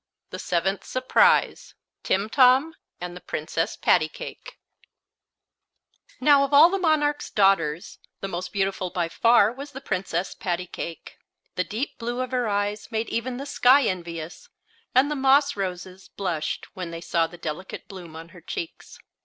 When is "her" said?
12.31-12.47, 18.29-18.41